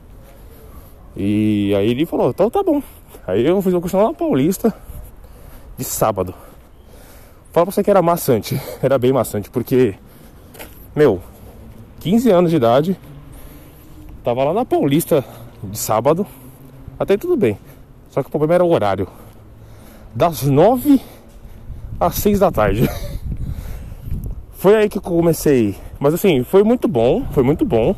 E 1.16 1.74
aí 1.76 1.90
ele 1.90 2.06
falou, 2.06 2.30
então 2.30 2.48
tá 2.48 2.62
bom. 2.62 2.82
Aí 3.26 3.46
eu 3.46 3.60
fiz 3.60 3.74
um 3.74 3.80
curso 3.80 3.96
lá 3.96 4.04
na 4.04 4.14
Paulista 4.14 4.74
de 5.76 5.84
sábado. 5.84 6.34
Fala 7.52 7.66
pra 7.66 7.74
você 7.74 7.82
que 7.82 7.90
era 7.90 8.00
maçante. 8.00 8.58
Era 8.82 8.96
bem 8.96 9.12
maçante, 9.12 9.50
porque, 9.50 9.94
meu, 10.96 11.20
15 12.00 12.30
anos 12.30 12.50
de 12.50 12.56
idade, 12.56 12.96
tava 14.24 14.44
lá 14.44 14.54
na 14.54 14.64
Paulista 14.64 15.22
de 15.62 15.78
sábado, 15.78 16.26
até 16.98 17.18
tudo 17.18 17.36
bem. 17.36 17.58
Só 18.10 18.22
que 18.22 18.28
o 18.28 18.30
problema 18.30 18.54
era 18.54 18.64
o 18.64 18.72
horário 18.72 19.08
das 20.14 20.42
nove 20.42 21.00
às 21.98 22.16
seis 22.16 22.38
da 22.38 22.50
tarde. 22.50 22.88
Foi 24.52 24.76
aí 24.76 24.88
que 24.88 24.98
eu 24.98 25.02
comecei. 25.02 25.76
Mas 25.98 26.14
assim, 26.14 26.44
foi 26.44 26.62
muito 26.62 26.86
bom, 26.86 27.24
foi 27.32 27.42
muito 27.42 27.64
bom. 27.64 27.94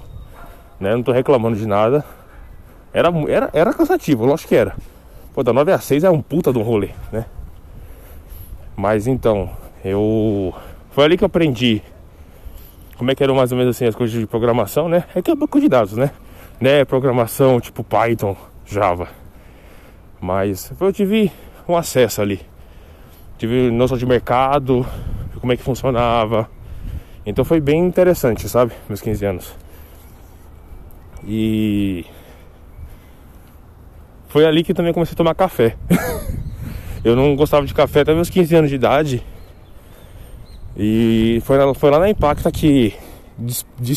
Né? 0.81 0.95
Não 0.95 1.03
tô 1.03 1.13
reclamando 1.13 1.57
de 1.57 1.67
nada. 1.67 2.05
Era, 2.93 3.09
era, 3.29 3.51
era 3.53 3.75
cansativo, 3.75 4.25
lógico 4.25 4.49
que 4.49 4.55
era. 4.55 4.75
Pô, 5.35 5.43
da 5.43 5.53
9 5.53 5.73
às 5.73 5.85
6 5.85 6.05
é 6.05 6.11
um 6.11 6.23
puta 6.23 6.53
de 6.53 6.59
um 6.59 6.63
rolê, 6.63 6.91
né? 7.13 7.27
Mas 8.77 9.07
então, 9.07 9.51
eu. 9.85 10.55
Foi 10.93 11.05
ali 11.05 11.19
que 11.19 11.25
eu 11.25 11.27
aprendi 11.27 11.83
como 12.97 13.11
é 13.11 13.15
que 13.15 13.25
eram 13.25 13.35
mais 13.35 13.51
ou 13.51 13.59
menos 13.59 13.77
assim 13.77 13.87
as 13.87 13.95
coisas 13.95 14.19
de 14.19 14.27
programação, 14.27 14.89
né? 14.89 15.05
É 15.15 15.21
que 15.21 15.31
é 15.31 15.35
banco 15.35 15.61
de 15.61 15.69
dados, 15.69 15.97
né? 15.97 16.11
Né, 16.61 16.85
programação 16.85 17.61
tipo 17.61 17.83
Python, 17.83 18.37
Java. 18.65 19.09
Mas 20.21 20.73
eu 20.81 20.93
tive 20.93 21.33
um 21.69 21.77
acesso 21.77 22.21
ali. 22.21 22.41
Tive 23.39 23.71
noção 23.71 23.97
de 23.97 24.07
mercado, 24.07 24.87
como 25.41 25.53
é 25.53 25.57
que 25.57 25.63
funcionava. 25.63 26.49
Então 27.27 27.45
foi 27.45 27.61
bem 27.61 27.85
interessante, 27.85 28.49
sabe? 28.49 28.73
Meus 28.89 29.01
15 29.01 29.25
anos. 29.27 29.55
E 31.27 32.05
foi 34.29 34.45
ali 34.45 34.65
que 34.65 34.75
também 34.75 34.93
comecei 34.93 35.15
a 35.15 35.17
tomar 35.17 35.35
café. 35.35 35.77
eu 37.05 37.15
não 37.15 37.37
gostava 37.37 37.67
de 37.67 37.73
café 37.73 38.01
até 38.01 38.15
meus 38.15 38.29
15 38.29 38.57
anos 38.57 38.71
de 38.71 38.77
idade. 38.77 39.25
E 40.77 41.41
foi, 41.45 41.57
foi 41.75 41.91
lá 41.91 41.99
na 41.99 42.11
Impacta 42.11 42.51
que 42.51 42.95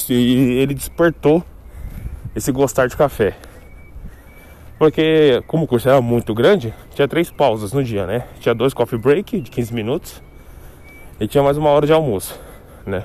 ele 0.10 0.74
despertou 0.74 1.44
esse 2.36 2.52
gostar 2.52 2.88
de 2.88 2.96
café. 2.96 3.36
Porque 4.78 5.44
como 5.48 5.64
o 5.64 5.68
curso 5.68 5.90
era 5.90 6.00
muito 6.02 6.34
grande, 6.34 6.74
tinha 6.94 7.08
três 7.08 7.32
pausas 7.32 7.74
no 7.74 7.84
dia, 7.84 8.06
né? 8.06 8.28
Tinha 8.40 8.54
dois 8.54 8.74
coffee 8.74 9.00
break 9.00 9.42
de 9.42 9.50
15 9.50 9.74
minutos 9.74 10.22
e 11.20 11.28
tinha 11.28 11.44
mais 11.44 11.58
uma 11.58 11.70
hora 11.70 11.88
de 11.88 11.94
almoço, 11.94 12.40
né? 12.86 13.04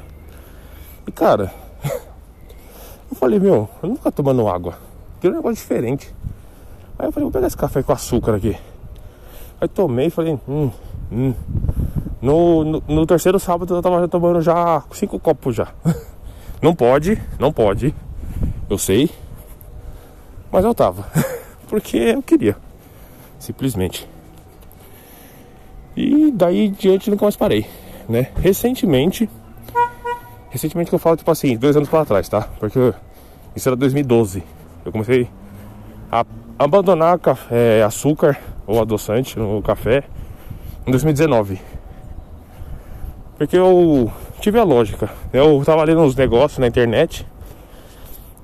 E 1.06 1.10
cara, 1.10 1.52
eu 3.10 3.16
falei, 3.16 3.38
meu, 3.38 3.68
eu 3.82 3.94
vou 3.94 4.12
tomando 4.12 4.46
água. 4.48 4.78
Que 5.20 5.28
é 5.28 5.30
um 5.30 5.34
negócio 5.34 5.56
diferente. 5.56 6.14
Aí 6.98 7.06
eu 7.06 7.12
falei, 7.12 7.24
vou 7.24 7.32
pegar 7.32 7.46
esse 7.46 7.56
café 7.56 7.82
com 7.82 7.92
açúcar 7.92 8.34
aqui. 8.34 8.56
Aí 9.60 9.68
tomei 9.68 10.06
e 10.06 10.10
falei, 10.10 10.38
hum, 10.46 10.70
hum, 11.10 11.34
No, 12.20 12.64
no, 12.64 12.82
no 12.86 13.06
terceiro 13.06 13.38
sábado 13.38 13.74
eu 13.74 13.80
tava 13.80 14.00
já 14.00 14.08
tomando 14.08 14.42
já 14.42 14.82
cinco 14.92 15.18
copos 15.18 15.56
já. 15.56 15.68
Não 16.60 16.76
pode, 16.76 17.20
não 17.40 17.52
pode. 17.52 17.92
Eu 18.70 18.78
sei. 18.78 19.10
Mas 20.52 20.64
eu 20.64 20.72
tava. 20.72 21.04
Porque 21.72 21.96
eu 21.96 22.20
queria. 22.22 22.54
Simplesmente. 23.38 24.06
E 25.96 26.30
daí 26.30 26.68
diante 26.68 27.08
nunca 27.08 27.24
mais 27.24 27.34
parei, 27.34 27.66
né? 28.06 28.30
Recentemente, 28.36 29.26
recentemente 30.50 30.90
que 30.90 30.94
eu 30.94 30.98
falo 30.98 31.16
tipo 31.16 31.30
assim, 31.30 31.56
dois 31.56 31.74
anos 31.74 31.88
para 31.88 32.04
trás, 32.04 32.28
tá? 32.28 32.42
Porque 32.60 32.92
isso 33.56 33.66
era 33.70 33.74
2012. 33.74 34.42
Eu 34.84 34.92
comecei 34.92 35.30
a 36.10 36.26
abandonar 36.58 37.18
café, 37.18 37.82
açúcar 37.82 38.38
ou 38.66 38.78
adoçante 38.78 39.38
no 39.38 39.62
café 39.62 40.04
em 40.86 40.90
2019. 40.90 41.58
Porque 43.38 43.56
eu 43.56 44.12
tive 44.42 44.58
a 44.58 44.62
lógica. 44.62 45.08
Eu 45.32 45.62
tava 45.64 45.82
lendo 45.84 46.02
uns 46.02 46.14
negócios 46.14 46.58
na 46.58 46.66
internet. 46.66 47.26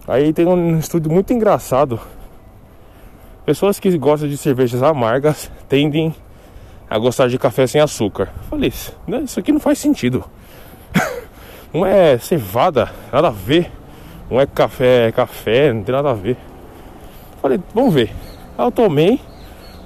Aí 0.06 0.32
tem 0.32 0.46
um 0.46 0.78
estudo 0.78 1.10
muito 1.10 1.30
engraçado. 1.34 2.00
Pessoas 3.48 3.80
que 3.80 3.96
gostam 3.96 4.28
de 4.28 4.36
cervejas 4.36 4.82
amargas 4.82 5.50
tendem 5.70 6.14
a 6.86 6.98
gostar 6.98 7.28
de 7.28 7.38
café 7.38 7.66
sem 7.66 7.80
açúcar. 7.80 8.28
Falei, 8.50 8.70
né, 9.06 9.22
isso 9.22 9.40
aqui 9.40 9.50
não 9.50 9.58
faz 9.58 9.78
sentido. 9.78 10.22
não 11.72 11.86
é 11.86 12.18
cevada, 12.18 12.90
nada 13.10 13.28
a 13.28 13.30
ver. 13.30 13.72
Não 14.30 14.38
é 14.38 14.44
café, 14.44 15.08
é 15.08 15.12
café, 15.12 15.72
não 15.72 15.82
tem 15.82 15.94
nada 15.94 16.10
a 16.10 16.12
ver. 16.12 16.36
Falei, 17.40 17.58
vamos 17.74 17.94
ver. 17.94 18.14
Aí 18.58 18.66
eu 18.66 18.70
tomei. 18.70 19.18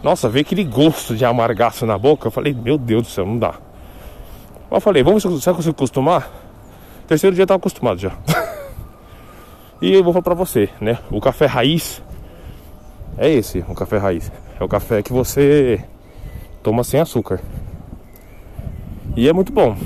Nossa, 0.02 0.28
veio 0.28 0.44
aquele 0.44 0.64
gosto 0.64 1.14
de 1.14 1.24
amargaço 1.24 1.86
na 1.86 1.96
boca. 1.96 2.26
Eu 2.26 2.32
falei, 2.32 2.52
meu 2.52 2.76
Deus 2.76 3.04
do 3.04 3.08
céu, 3.10 3.24
não 3.24 3.38
dá. 3.38 3.54
Eu 4.68 4.80
falei, 4.80 5.04
vamos 5.04 5.22
ver 5.22 5.38
se 5.40 5.48
eu 5.48 5.54
consigo 5.54 5.76
acostumar. 5.76 6.28
Terceiro 7.06 7.36
dia 7.36 7.44
eu 7.44 7.46
tava 7.46 7.58
acostumado 7.58 8.00
já. 8.00 8.10
e 9.80 9.92
eu 9.92 10.02
vou 10.02 10.12
falar 10.12 10.24
pra 10.24 10.34
você, 10.34 10.68
né? 10.80 10.98
O 11.12 11.20
café 11.20 11.46
raiz 11.46 12.02
é 13.16 13.30
esse, 13.30 13.64
o 13.68 13.74
café 13.74 13.98
raiz. 13.98 14.30
É 14.58 14.64
o 14.64 14.68
café 14.68 15.02
que 15.02 15.12
você 15.12 15.82
toma 16.62 16.84
sem 16.84 17.00
açúcar. 17.00 17.40
E 19.16 19.28
é 19.28 19.32
muito 19.32 19.52
bom. 19.52 19.76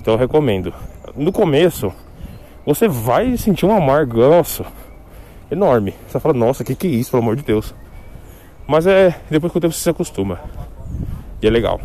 Então 0.00 0.14
eu 0.14 0.18
recomendo. 0.18 0.72
No 1.14 1.32
começo, 1.32 1.92
você 2.64 2.88
vai 2.88 3.36
sentir 3.36 3.66
um 3.66 3.76
amargoço 3.76 4.64
enorme. 5.50 5.94
Você 6.06 6.20
fala, 6.20 6.34
nossa, 6.34 6.64
que 6.64 6.74
que 6.74 6.86
é 6.86 6.90
isso, 6.90 7.10
pelo 7.10 7.22
amor 7.22 7.36
de 7.36 7.42
Deus. 7.42 7.74
Mas 8.66 8.86
é, 8.86 9.18
depois 9.30 9.50
que 9.50 9.58
o 9.58 9.60
tempo 9.60 9.74
você 9.74 9.80
se 9.80 9.90
acostuma. 9.90 10.40
E 11.42 11.46
é 11.46 11.50
legal. 11.50 11.80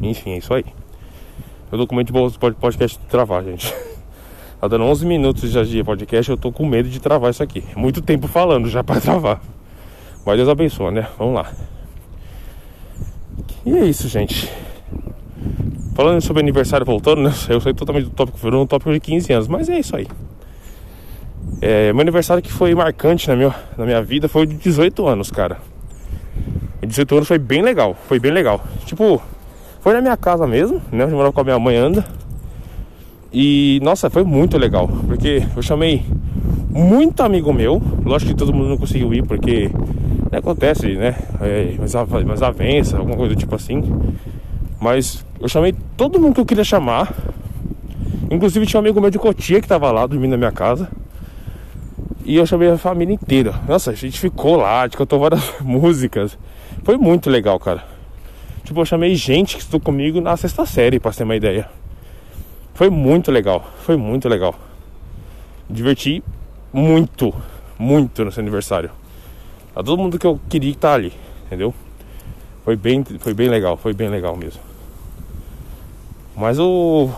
Enfim, 0.00 0.30
é 0.30 0.38
isso 0.38 0.54
aí. 0.54 0.64
Eu 1.70 1.78
medo 1.92 2.30
de 2.30 2.38
podcast 2.54 2.98
travar, 3.08 3.44
gente. 3.44 3.72
Tá 4.60 4.68
dando 4.68 4.84
11 4.84 5.06
minutos 5.06 5.50
já 5.50 5.62
de 5.62 5.82
podcast, 5.82 6.30
eu 6.30 6.36
tô 6.36 6.52
com 6.52 6.66
medo 6.66 6.86
de 6.86 7.00
travar 7.00 7.30
isso 7.30 7.42
aqui. 7.42 7.64
Muito 7.74 8.02
tempo 8.02 8.28
falando 8.28 8.68
já 8.68 8.84
para 8.84 9.00
travar. 9.00 9.40
Mas 10.26 10.36
Deus 10.36 10.50
abençoe, 10.50 10.92
né? 10.92 11.08
Vamos 11.18 11.34
lá. 11.34 11.50
E 13.64 13.74
é 13.74 13.86
isso, 13.86 14.06
gente. 14.06 14.52
Falando 15.94 16.20
sobre 16.20 16.42
aniversário 16.42 16.84
voltando, 16.84 17.22
né? 17.22 17.32
Eu 17.48 17.58
sei 17.58 17.72
totalmente 17.72 18.04
do 18.04 18.10
tópico, 18.10 18.36
virou 18.36 18.62
um 18.62 18.66
tópico 18.66 18.92
de 18.92 19.00
15 19.00 19.32
anos, 19.32 19.48
mas 19.48 19.66
é 19.70 19.78
isso 19.78 19.96
aí. 19.96 20.06
É, 21.62 21.90
meu 21.94 22.02
aniversário 22.02 22.42
que 22.42 22.52
foi 22.52 22.74
marcante 22.74 23.28
na 23.28 23.36
minha, 23.36 23.54
na 23.78 23.86
minha 23.86 24.02
vida 24.02 24.28
foi 24.28 24.46
de 24.46 24.56
18 24.56 25.06
anos, 25.08 25.30
cara. 25.30 25.56
E 26.82 26.86
18 26.86 27.14
anos 27.14 27.28
foi 27.28 27.38
bem 27.38 27.62
legal, 27.62 27.96
foi 28.06 28.20
bem 28.20 28.30
legal. 28.30 28.62
Tipo, 28.84 29.22
foi 29.80 29.94
na 29.94 30.02
minha 30.02 30.18
casa 30.18 30.46
mesmo, 30.46 30.82
né? 30.92 31.04
Eu 31.04 31.10
morava 31.10 31.32
com 31.32 31.40
a 31.40 31.44
minha 31.44 31.58
mãe 31.58 31.76
anda. 31.76 32.04
E 33.32 33.78
nossa, 33.82 34.10
foi 34.10 34.24
muito 34.24 34.58
legal, 34.58 34.88
porque 35.06 35.42
eu 35.54 35.62
chamei 35.62 36.02
muito 36.70 37.22
amigo 37.22 37.52
meu. 37.52 37.80
Lógico 38.04 38.32
que 38.32 38.36
todo 38.36 38.52
mundo 38.52 38.70
não 38.70 38.76
conseguiu 38.76 39.12
ir, 39.14 39.22
porque 39.24 39.70
né, 40.30 40.38
acontece, 40.38 40.94
né? 40.94 41.16
É, 41.40 41.74
mas, 41.78 41.94
mas 42.26 42.42
avança, 42.42 42.96
alguma 42.96 43.16
coisa 43.16 43.34
do 43.34 43.38
tipo 43.38 43.54
assim. 43.54 43.82
Mas 44.80 45.24
eu 45.40 45.48
chamei 45.48 45.74
todo 45.96 46.18
mundo 46.18 46.34
que 46.34 46.40
eu 46.40 46.46
queria 46.46 46.64
chamar. 46.64 47.12
Inclusive 48.30 48.66
tinha 48.66 48.78
um 48.78 48.84
amigo 48.84 49.00
meu 49.00 49.10
de 49.10 49.18
Cotia 49.18 49.60
que 49.60 49.68
tava 49.68 49.90
lá 49.90 50.06
dormindo 50.06 50.32
na 50.32 50.36
minha 50.36 50.52
casa. 50.52 50.88
E 52.24 52.36
eu 52.36 52.46
chamei 52.46 52.70
a 52.70 52.78
família 52.78 53.14
inteira. 53.14 53.54
Nossa, 53.68 53.90
a 53.90 53.94
gente 53.94 54.18
ficou 54.18 54.56
lá, 54.56 54.82
a 54.82 54.84
gente 54.84 54.96
cantou 54.96 55.18
várias 55.18 55.42
músicas. 55.60 56.38
Foi 56.84 56.96
muito 56.96 57.28
legal, 57.28 57.58
cara. 57.58 57.84
Tipo, 58.64 58.80
eu 58.80 58.84
chamei 58.84 59.14
gente 59.14 59.56
que 59.56 59.62
estudou 59.62 59.80
comigo 59.80 60.20
na 60.20 60.36
sexta 60.36 60.64
série, 60.64 61.00
pra 61.00 61.10
ter 61.10 61.24
uma 61.24 61.34
ideia. 61.34 61.68
Foi 62.80 62.88
muito 62.88 63.30
legal, 63.30 63.62
foi 63.84 63.94
muito 63.94 64.26
legal. 64.26 64.54
Diverti 65.68 66.24
muito, 66.72 67.30
muito 67.78 68.24
no 68.24 68.32
seu 68.32 68.40
aniversário. 68.40 68.90
A 69.76 69.82
todo 69.82 69.98
mundo 69.98 70.18
que 70.18 70.26
eu 70.26 70.40
queria 70.48 70.70
estar 70.70 70.94
ali, 70.94 71.12
entendeu? 71.44 71.74
Foi 72.64 72.76
bem, 72.76 73.04
foi 73.18 73.34
bem 73.34 73.50
legal, 73.50 73.76
foi 73.76 73.92
bem 73.92 74.08
legal 74.08 74.34
mesmo. 74.34 74.62
Mas 76.34 76.58
o 76.58 77.10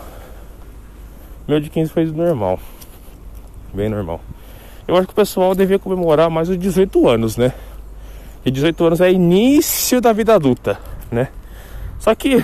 meu 1.47 1.61
de 1.61 1.69
15 1.69 1.93
foi 1.93 2.07
normal. 2.07 2.59
Bem 3.73 3.87
normal. 3.87 4.19
Eu 4.85 4.97
acho 4.97 5.07
que 5.07 5.13
o 5.13 5.15
pessoal 5.15 5.55
devia 5.55 5.79
comemorar 5.79 6.29
mais 6.29 6.49
os 6.49 6.57
18 6.57 7.07
anos, 7.07 7.37
né? 7.37 7.53
E 8.43 8.51
18 8.51 8.83
anos 8.83 8.99
é 8.99 9.09
início 9.09 10.01
da 10.01 10.11
vida 10.11 10.35
adulta, 10.35 10.77
né? 11.09 11.29
Só 11.99 12.13
que 12.13 12.43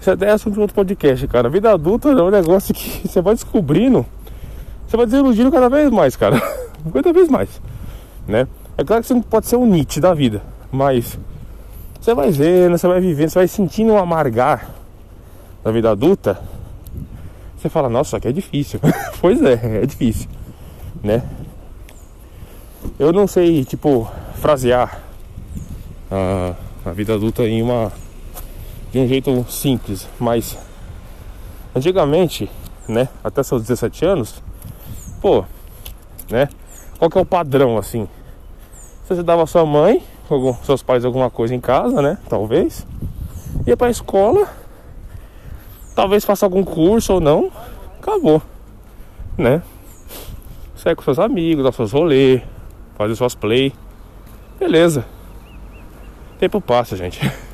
isso 0.00 0.10
até 0.10 0.26
é 0.26 0.30
assunto 0.32 0.54
de 0.54 0.60
outro 0.60 0.74
podcast, 0.74 1.26
cara. 1.26 1.48
vida 1.48 1.72
adulta 1.72 2.10
é 2.10 2.22
um 2.22 2.30
negócio 2.30 2.72
que 2.74 3.06
você 3.08 3.20
vai 3.20 3.34
descobrindo, 3.34 4.06
você 4.86 4.96
vai 4.96 5.06
desiludindo 5.06 5.50
cada 5.50 5.68
vez 5.68 5.90
mais, 5.90 6.16
cara. 6.16 6.40
cada 6.92 7.12
vez 7.12 7.28
mais, 7.28 7.60
né? 8.26 8.46
É 8.76 8.84
claro 8.84 9.02
que 9.02 9.08
você 9.08 9.14
não 9.14 9.22
pode 9.22 9.46
ser 9.46 9.56
um 9.56 9.66
Nietzsche 9.66 10.00
da 10.00 10.14
vida, 10.14 10.40
mas 10.70 11.18
você 12.00 12.14
vai 12.14 12.30
vendo, 12.30 12.78
você 12.78 12.86
vai 12.86 13.00
vivendo, 13.00 13.28
você 13.28 13.38
vai 13.40 13.48
sentindo 13.48 13.92
um 13.92 13.98
amargar 13.98 14.70
da 15.64 15.72
vida 15.72 15.90
adulta. 15.90 16.40
Você 17.56 17.68
fala, 17.68 17.88
nossa, 17.88 18.16
aqui 18.16 18.28
é 18.28 18.32
difícil. 18.32 18.78
pois 19.20 19.42
é, 19.42 19.82
é 19.82 19.86
difícil, 19.86 20.28
né? 21.02 21.24
Eu 22.98 23.12
não 23.12 23.26
sei, 23.26 23.64
tipo, 23.64 24.08
frasear 24.36 25.00
a, 26.08 26.54
a 26.86 26.92
vida 26.92 27.14
adulta 27.14 27.42
em 27.42 27.60
uma 27.60 27.92
de 28.90 28.98
um 28.98 29.06
jeito 29.06 29.44
simples, 29.48 30.08
mas 30.18 30.58
antigamente, 31.74 32.50
né, 32.88 33.08
até 33.22 33.42
seus 33.42 33.62
17 33.62 34.04
anos, 34.04 34.42
pô, 35.20 35.44
né, 36.30 36.48
qual 36.98 37.10
que 37.10 37.18
é 37.18 37.20
o 37.20 37.26
padrão 37.26 37.78
assim? 37.78 38.08
Você 39.04 39.14
ajudava 39.14 39.46
sua 39.46 39.64
mãe, 39.64 40.02
seus 40.64 40.82
pais 40.82 41.04
alguma 41.04 41.30
coisa 41.30 41.54
em 41.54 41.60
casa, 41.60 42.02
né? 42.02 42.18
Talvez. 42.28 42.86
Ia 43.66 43.76
pra 43.76 43.88
escola. 43.88 44.46
Talvez 45.94 46.24
faça 46.24 46.44
algum 46.44 46.62
curso 46.62 47.14
ou 47.14 47.20
não. 47.20 47.50
Acabou. 47.98 48.42
Né? 49.36 49.62
Sai 50.76 50.94
com 50.94 51.02
seus 51.02 51.18
amigos, 51.18 51.64
dá 51.64 51.72
seus 51.72 51.92
rolês, 51.92 52.42
fazer 52.96 53.14
suas 53.14 53.34
play. 53.34 53.72
Beleza. 54.58 55.06
Tempo 56.38 56.60
passa, 56.60 56.96
gente. 56.96 57.20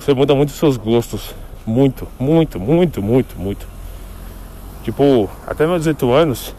Você 0.00 0.14
muda 0.14 0.34
muito 0.34 0.48
os 0.48 0.56
seus 0.56 0.78
gostos. 0.78 1.34
Muito, 1.66 2.08
muito, 2.18 2.58
muito, 2.58 3.02
muito, 3.02 3.38
muito. 3.38 3.68
Tipo, 4.82 5.28
até 5.46 5.66
meus 5.66 5.80
18 5.80 6.10
anos, 6.10 6.54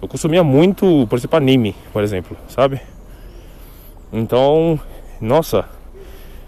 eu 0.00 0.06
consumia 0.06 0.44
muito, 0.44 1.06
por 1.08 1.18
exemplo, 1.18 1.36
anime, 1.36 1.74
por 1.92 2.04
exemplo, 2.04 2.36
sabe? 2.48 2.80
Então, 4.12 4.78
nossa, 5.20 5.64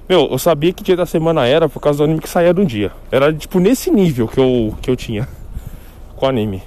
meu, 0.08 0.28
eu 0.30 0.38
sabia 0.38 0.72
que 0.72 0.84
dia 0.84 0.96
da 0.96 1.04
semana 1.04 1.46
era 1.46 1.68
por 1.68 1.80
causa 1.80 1.98
do 1.98 2.04
anime 2.04 2.20
que 2.20 2.28
saía 2.28 2.54
de 2.54 2.60
um 2.60 2.64
dia. 2.64 2.92
Era 3.10 3.32
tipo 3.32 3.58
nesse 3.58 3.90
nível 3.90 4.28
que 4.28 4.38
eu, 4.38 4.76
que 4.80 4.88
eu 4.88 4.94
tinha 4.94 5.28
com 6.14 6.26
anime. 6.26 6.62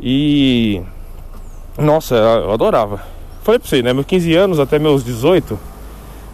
E 0.00 0.82
nossa, 1.76 2.14
eu 2.14 2.52
adorava. 2.52 3.02
Falei 3.42 3.58
pra 3.58 3.68
você, 3.68 3.82
né? 3.82 3.92
Meus 3.92 4.06
15 4.06 4.34
anos 4.34 4.58
até 4.58 4.78
meus 4.78 5.04
18 5.04 5.58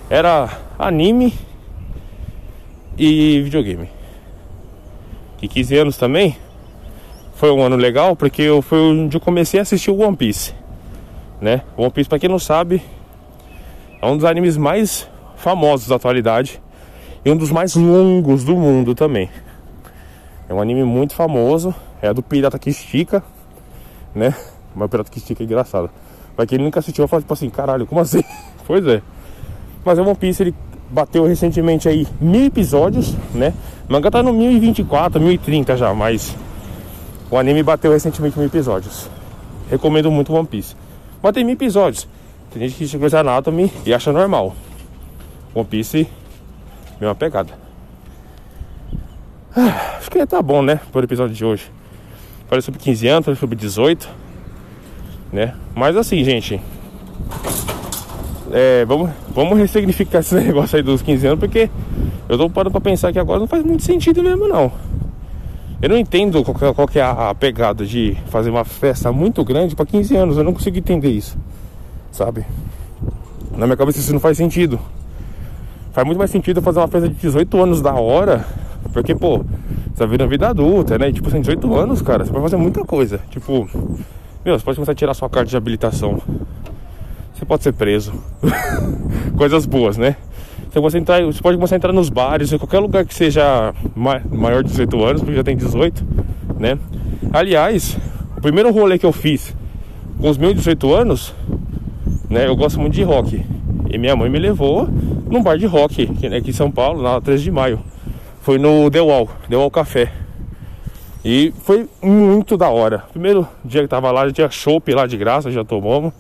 era 0.09 0.70
anime 0.83 1.35
e 2.97 3.41
videogame. 3.43 3.89
E 5.43 5.49
15 5.49 5.77
anos 5.77 5.97
também 5.97 6.37
foi 7.35 7.51
um 7.51 7.63
ano 7.63 7.77
legal 7.77 8.15
porque 8.15 8.43
eu, 8.43 8.61
foi 8.61 8.79
onde 8.79 9.17
eu 9.17 9.21
comecei 9.21 9.59
a 9.59 9.63
assistir 9.63 9.91
o 9.91 9.99
One 10.01 10.17
Piece. 10.17 10.55
Né? 11.41 11.63
One 11.77 11.91
Piece, 11.91 12.09
pra 12.09 12.19
quem 12.19 12.29
não 12.29 12.39
sabe, 12.39 12.83
é 14.01 14.07
um 14.07 14.17
dos 14.17 14.27
animes 14.27 14.57
mais 14.57 15.09
famosos 15.37 15.89
da 15.89 15.97
atualidade 15.97 16.61
e 17.25 17.31
um 17.31 17.37
dos 17.37 17.51
mais 17.51 17.75
longos 17.75 18.45
do 18.45 18.55
mundo 18.57 18.95
também. 18.95 19.31
É 20.49 20.53
um 20.53 20.61
anime 20.61 20.85
muito 20.85 21.15
famoso, 21.15 21.75
é 22.03 22.13
do 22.13 22.23
Pirata 22.23 22.59
que 22.59 22.69
Estica, 22.69 23.23
né? 24.15 24.35
Mas 24.75 24.87
o 24.87 24.89
Pirata 24.89 25.11
que 25.11 25.19
Estica 25.19 25.43
é 25.43 25.47
engraçado. 25.47 25.91
Pra 26.37 26.45
quem 26.45 26.59
nunca 26.59 26.81
assistiu, 26.81 27.05
eu 27.05 27.09
falo 27.09 27.23
tipo 27.23 27.33
assim, 27.33 27.49
caralho, 27.49 27.87
como 27.87 28.01
assim? 28.01 28.23
pois 28.67 28.87
é. 28.87 29.01
Mas 29.85 29.99
o 29.99 30.03
One 30.03 30.15
Piece, 30.15 30.43
ele 30.43 30.55
bateu 30.91 31.25
recentemente 31.25 31.89
aí 31.89 32.07
mil 32.21 32.47
episódios, 32.47 33.15
né? 33.35 33.55
O 33.89 33.93
mangá 33.93 34.11
tá 34.11 34.23
no 34.23 34.33
1024, 34.33 35.21
1030 35.21 35.77
já, 35.77 35.95
mas 35.95 36.37
o 37.31 37.39
anime 37.39 37.63
bateu 37.63 37.93
recentemente 37.93 38.39
mil 38.39 38.47
episódios. 38.47 39.09
Recomendo 39.71 40.11
muito 40.11 40.33
One 40.35 40.47
Piece. 40.47 40.75
Mas 41.23 41.33
tem 41.33 41.45
mil 41.45 41.55
episódios. 41.55 42.09
Tem 42.53 42.63
gente 42.63 42.77
que 42.77 42.89
chega 42.89 42.99
Grey's 42.99 43.15
Anatomy 43.15 43.73
e 43.87 43.95
acha 43.95 44.13
normal. 44.13 44.55
One 45.55 45.67
Piece, 45.67 46.09
mesma 47.01 47.15
pegada. 47.15 47.53
Ah, 49.57 49.97
acho 49.99 50.11
que 50.11 50.25
tá 50.27 50.43
bom, 50.43 50.63
né? 50.63 50.81
Por 50.93 51.05
episódio 51.05 51.35
de 51.35 51.45
hoje. 51.45 51.71
Falei 52.49 52.63
sobre 52.63 52.81
15 52.81 53.09
anos, 53.09 53.25
falei 53.25 53.39
sobre 53.39 53.57
18. 53.57 54.09
Né? 55.33 55.55
Mas 55.75 55.97
assim, 55.97 56.25
gente. 56.25 56.61
É, 58.53 58.85
vamos, 58.85 59.11
vamos 59.35 59.59
ressignificar 59.59 60.19
esse 60.21 60.35
negócio 60.35 60.77
aí 60.77 60.83
dos 60.83 61.03
15 61.03 61.27
anos, 61.27 61.41
porque 61.41 61.71
eu 62.29 62.37
tô 62.39 62.51
parando 62.51 62.73
pra 62.73 62.81
pensar 62.81 63.13
que 63.13 63.19
agora 63.19 63.39
não 63.41 63.47
faz 63.47 63.65
muito 63.65 63.83
sentido 63.83 64.23
mesmo, 64.23 64.49
não. 64.49 64.73
Eu 65.83 65.89
não 65.89 65.97
entendo 65.97 66.45
qual, 66.45 66.55
que- 66.55 66.75
qual 66.75 66.89
que 66.89 66.99
é 66.99 67.03
a, 67.03 67.35
pegada 67.35 67.87
de 67.87 68.17
fazer 68.27 68.51
uma 68.51 68.65
festa 68.65 69.11
muito 69.11 69.43
grande 69.45 69.75
pra 69.75 69.87
15 69.87 70.15
anos. 70.15 70.37
Eu 70.37 70.45
não 70.45 70.53
consigo 70.53 70.77
entender 70.77 71.11
isso. 71.11 71.39
Sabe? 72.13 72.45
Na 73.57 73.67
minha 73.67 73.77
cabeça 73.77 73.99
isso 73.99 74.13
não 74.13 74.21
faz 74.21 74.37
sentido. 74.37 74.79
Faz 75.93 76.07
muito 76.07 76.19
mais 76.19 76.31
sentido 76.31 76.61
fazer 76.61 76.81
uma 76.81 76.89
festa 76.89 77.09
de 77.09 77.15
18 77.15 77.63
anos 77.63 77.81
da 77.81 77.95
hora. 77.95 78.45
Porque, 78.93 79.15
pô, 79.15 79.39
você 79.95 80.07
tá 80.19 80.25
a 80.25 80.27
vida 80.27 80.49
adulta, 80.49 80.99
né? 80.99 81.09
E, 81.09 81.13
tipo, 81.15 81.29
assim, 81.29 81.41
18 81.41 81.75
anos, 81.75 82.03
cara, 82.03 82.25
você 82.27 82.31
pode 82.31 82.43
fazer 82.43 82.57
muita 82.57 82.85
coisa. 82.85 83.21
Tipo, 83.31 83.67
meu, 84.45 84.59
você 84.59 84.65
pode 84.65 84.77
começar 84.77 84.93
a 84.93 84.95
tirar 84.95 85.15
sua 85.15 85.31
carta 85.31 85.49
de 85.49 85.57
habilitação. 85.57 86.21
Você 87.41 87.47
pode 87.47 87.63
ser 87.63 87.73
preso. 87.73 88.13
Coisas 89.35 89.65
boas, 89.65 89.97
né? 89.97 90.15
Você 90.71 90.79
pode, 90.79 91.25
você 91.25 91.41
pode 91.41 91.57
começar 91.57 91.75
a 91.75 91.79
entrar 91.79 91.91
nos 91.91 92.11
bares, 92.11 92.53
em 92.53 92.59
qualquer 92.59 92.81
lugar 92.81 93.03
que 93.07 93.15
seja 93.15 93.73
ma- 93.97 94.21
maior 94.31 94.63
de 94.63 94.69
18 94.69 95.03
anos, 95.03 95.23
porque 95.23 95.37
já 95.37 95.43
tem 95.43 95.57
18, 95.57 96.05
né? 96.59 96.79
Aliás, 97.33 97.97
o 98.37 98.43
primeiro 98.43 98.71
rolê 98.71 98.99
que 98.99 99.07
eu 99.07 99.13
fiz 99.13 99.57
com 100.21 100.29
os 100.29 100.37
meus 100.37 100.55
18 100.55 100.95
anos, 100.95 101.35
né? 102.29 102.47
Eu 102.47 102.55
gosto 102.55 102.79
muito 102.79 102.93
de 102.93 103.03
rock. 103.03 103.43
E 103.89 103.97
minha 103.97 104.15
mãe 104.15 104.29
me 104.29 104.39
levou 104.39 104.87
num 105.31 105.43
bar 105.43 105.57
de 105.57 105.65
rock 105.65 106.03
aqui 106.15 106.27
aqui 106.27 106.51
em 106.51 106.53
São 106.53 106.71
Paulo, 106.71 107.03
na 107.03 107.23
13 107.23 107.43
de 107.43 107.51
maio. 107.51 107.81
Foi 108.43 108.59
no 108.59 108.91
The 108.91 109.01
Wall, 109.01 109.31
The 109.49 109.57
Wall 109.57 109.71
Café. 109.71 110.13
E 111.25 111.55
foi 111.65 111.89
muito 112.03 112.59
da 112.59 112.69
hora. 112.69 113.05
Primeiro 113.13 113.49
dia 113.65 113.81
que 113.81 113.89
tava 113.89 114.11
lá, 114.13 114.27
já 114.27 114.33
tinha 114.35 114.51
chopp 114.51 114.93
lá 114.93 115.07
de 115.07 115.17
graça, 115.17 115.51
já 115.51 115.65
tomamos. 115.65 116.13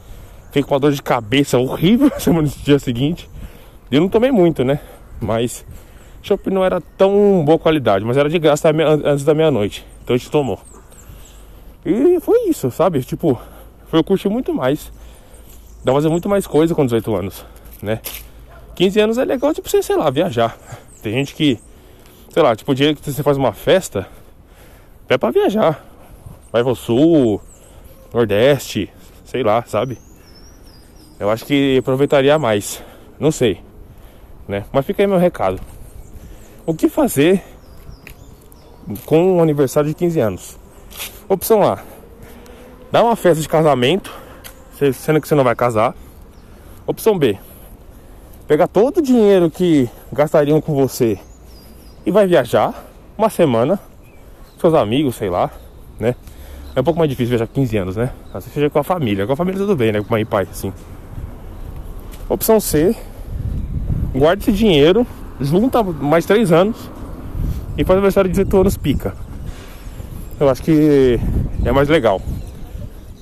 Fiquei 0.51 0.65
com 0.65 0.75
uma 0.75 0.81
dor 0.81 0.91
de 0.91 1.01
cabeça 1.01 1.59
horrível 1.59 2.11
semana 2.19 2.49
no 2.49 2.65
dia 2.65 2.79
seguinte. 2.79 3.31
Eu 3.89 4.01
não 4.01 4.09
tomei 4.09 4.33
muito, 4.33 4.65
né? 4.65 4.81
Mas 5.21 5.65
chopp 6.23 6.51
não 6.51 6.65
era 6.65 6.81
tão 6.99 7.45
boa 7.45 7.57
qualidade, 7.59 8.05
mas 8.05 8.17
era 8.17 8.29
de 8.29 8.39
graça 8.39 8.69
antes 9.05 9.25
da 9.25 9.33
meia-noite. 9.33 9.87
Então 10.03 10.15
a 10.15 10.19
gente 10.19 10.31
tomou. 10.31 10.59
E 11.87 12.19
foi 12.21 12.49
isso, 12.49 12.69
sabe? 12.71 13.01
Tipo, 13.03 13.41
foi 13.87 14.01
eu 14.01 14.05
curti 14.05 14.29
muito 14.29 14.53
mais. 14.53 14.93
Dá 15.79 15.93
pra 15.93 15.95
fazer 15.95 16.09
muito 16.09 16.29
mais 16.29 16.49
coisa 16.49 16.75
com 16.75 16.85
18 16.85 17.15
anos, 17.15 17.47
né? 17.81 18.01
15 18.75 19.01
anos 19.01 19.19
é 19.19 19.25
legal, 19.25 19.55
tipo, 19.55 19.69
você, 19.69 19.83
sei 19.83 19.97
lá, 19.97 20.11
viajar. 20.11 20.59
Tem 21.01 21.13
gente 21.13 21.33
que, 21.33 21.61
sei 22.31 22.43
lá, 22.43 22.57
tipo, 22.57 22.73
o 22.73 22.75
dia 22.75 22.93
que 22.95 23.09
você 23.09 23.23
faz 23.23 23.37
uma 23.37 23.53
festa, 23.53 24.07
é 25.09 25.17
pra 25.17 25.31
viajar. 25.31 25.85
Vai 26.53 26.65
pro 26.65 26.75
sul, 26.75 27.41
nordeste, 28.13 28.91
sei 29.25 29.43
lá, 29.43 29.63
sabe? 29.63 29.97
Eu 31.21 31.31
acho 31.31 31.45
que 31.45 31.77
aproveitaria 31.79 32.39
mais. 32.39 32.83
Não 33.19 33.31
sei, 33.31 33.61
né? 34.49 34.65
Mas 34.73 34.87
fica 34.87 35.03
aí 35.03 35.07
meu 35.07 35.19
recado. 35.19 35.61
O 36.67 36.73
que 36.75 36.89
fazer 36.89 37.43
com 39.05 39.37
um 39.37 39.43
aniversário 39.43 39.89
de 39.91 39.95
15 39.95 40.19
anos? 40.21 40.59
Opção 41.29 41.63
A: 41.63 41.79
dá 42.91 43.05
uma 43.05 43.15
festa 43.17 43.43
de 43.43 43.49
casamento, 43.49 44.11
se- 44.79 44.95
sendo 44.95 45.21
que 45.21 45.29
você 45.29 45.35
não 45.35 45.45
vai 45.45 45.55
casar. 45.55 45.95
Opção 46.87 47.19
B: 47.19 47.39
pegar 48.49 48.67
todo 48.67 48.97
o 48.99 49.03
dinheiro 49.03 49.51
que 49.51 49.89
gastariam 50.11 50.61
com 50.61 50.75
você 50.75 51.19
e 52.07 52.11
vai 52.11 52.27
viajar 52.27 52.87
uma 53.19 53.29
semana, 53.29 53.79
seus 54.59 54.73
amigos, 54.73 55.17
sei 55.17 55.29
lá, 55.29 55.51
né? 55.99 56.15
É 56.75 56.81
um 56.81 56.85
pouco 56.85 56.99
mais 56.99 57.11
difícil 57.11 57.31
viajar 57.31 57.47
com 57.47 57.53
15 57.55 57.77
anos, 57.77 57.97
né? 57.97 58.11
Você 58.33 58.49
viaja 58.49 58.71
com 58.71 58.79
a 58.79 58.85
família, 58.85 59.27
com 59.27 59.33
a 59.35 59.37
família 59.37 59.61
tudo 59.61 59.77
bem, 59.77 59.93
né? 59.93 60.01
Com 60.01 60.11
mãe 60.11 60.23
e 60.23 60.25
pai, 60.25 60.47
assim. 60.51 60.73
Opção 62.31 62.61
C: 62.61 62.95
guarde 64.15 64.45
esse 64.45 64.53
dinheiro, 64.53 65.05
junta 65.41 65.83
mais 65.83 66.25
3 66.25 66.53
anos 66.53 66.77
e 67.77 67.85
faz 67.85 67.97
aniversário 67.97 68.31
de 68.31 68.35
18 68.37 68.57
anos 68.57 68.77
pica. 68.77 69.17
Eu 70.39 70.49
acho 70.49 70.63
que 70.63 71.19
é 71.65 71.73
mais 71.73 71.89
legal. 71.89 72.23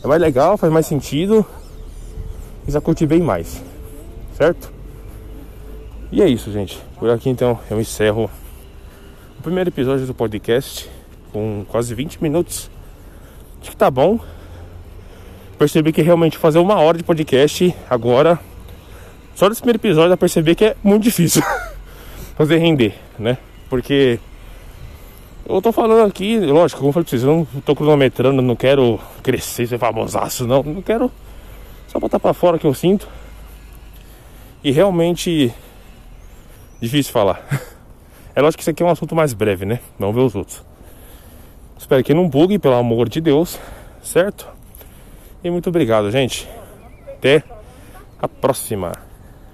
É 0.04 0.06
mais 0.06 0.20
legal, 0.20 0.58
faz 0.58 0.70
mais 0.70 0.84
sentido 0.84 1.44
e 2.66 2.70
vai 2.70 2.82
curtir 2.82 3.06
bem 3.06 3.22
mais. 3.22 3.64
Certo? 4.34 4.70
E 6.12 6.20
é 6.20 6.28
isso, 6.28 6.52
gente. 6.52 6.78
Por 6.98 7.08
aqui 7.08 7.30
então 7.30 7.58
eu 7.70 7.80
encerro 7.80 8.30
o 9.38 9.42
primeiro 9.42 9.70
episódio 9.70 10.06
do 10.06 10.12
podcast 10.12 10.86
com 11.32 11.64
quase 11.66 11.94
20 11.94 12.22
minutos. 12.22 12.70
Acho 13.62 13.70
que 13.70 13.76
tá 13.76 13.90
bom. 13.90 14.20
Percebi 15.58 15.94
que 15.94 16.02
realmente 16.02 16.36
fazer 16.36 16.58
uma 16.58 16.78
hora 16.78 16.98
de 16.98 17.04
podcast 17.04 17.74
agora, 17.88 18.38
só 19.38 19.48
nesse 19.48 19.60
primeiro 19.60 19.78
episódio, 19.78 20.12
eu 20.12 20.18
percebi 20.18 20.52
que 20.56 20.64
é 20.64 20.76
muito 20.82 21.04
difícil 21.04 21.40
fazer 22.36 22.58
render, 22.58 22.92
né? 23.16 23.38
Porque 23.70 24.18
eu 25.48 25.62
tô 25.62 25.70
falando 25.70 26.08
aqui, 26.08 26.40
lógico, 26.40 26.80
como 26.80 26.88
eu 26.88 26.92
falei 26.92 27.04
pra 27.04 27.10
vocês, 27.10 27.22
eu 27.22 27.28
não 27.28 27.44
tô 27.60 27.76
cronometrando, 27.76 28.42
não 28.42 28.56
quero 28.56 28.98
crescer, 29.22 29.68
ser 29.68 29.78
famosaço, 29.78 30.44
não. 30.44 30.64
Não 30.64 30.82
quero 30.82 31.08
só 31.86 32.00
botar 32.00 32.18
pra 32.18 32.34
fora 32.34 32.56
o 32.56 32.58
que 32.58 32.66
eu 32.66 32.74
sinto. 32.74 33.08
E 34.64 34.72
realmente 34.72 35.54
difícil 36.80 37.12
falar. 37.12 37.40
É 38.34 38.40
lógico 38.40 38.58
que 38.58 38.62
isso 38.62 38.70
aqui 38.70 38.84
é 38.84 38.86
um 38.86 38.90
assunto 38.90 39.16
mais 39.16 39.32
breve, 39.32 39.66
né? 39.66 39.80
Vamos 39.98 40.14
ver 40.14 40.20
os 40.20 40.34
outros. 40.36 40.64
Espero 41.76 42.04
que 42.04 42.14
não 42.14 42.28
bugue, 42.28 42.56
pelo 42.56 42.76
amor 42.76 43.08
de 43.08 43.20
Deus, 43.20 43.58
certo? 44.00 44.46
E 45.42 45.50
muito 45.50 45.68
obrigado, 45.70 46.08
gente. 46.08 46.48
Até 47.08 47.42
a 48.22 48.28
próxima. 48.28 49.07